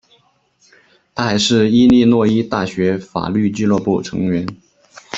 [1.13, 4.47] 他还是伊利诺伊大学法律俱乐部成员。